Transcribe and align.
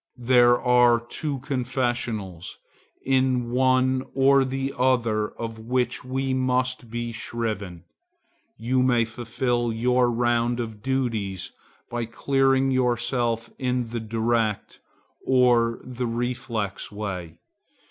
There 0.23 0.59
are 0.59 0.99
two 0.99 1.41
confessionals, 1.41 2.57
in 3.05 3.51
one 3.51 4.03
or 4.15 4.43
the 4.43 4.73
other 4.75 5.29
of 5.33 5.59
which 5.59 6.03
we 6.03 6.33
must 6.33 6.89
be 6.89 7.11
shriven. 7.11 7.83
You 8.57 8.81
may 8.81 9.05
fulfil 9.05 9.71
your 9.71 10.09
round 10.09 10.59
of 10.59 10.81
duties 10.81 11.51
by 11.91 12.05
clearing 12.05 12.71
yourself 12.71 13.51
in 13.59 13.89
the 13.91 13.99
direct, 13.99 14.79
or 15.23 15.75
in 15.83 15.93
the 15.93 16.07
reflex 16.07 16.91
way. 16.91 17.37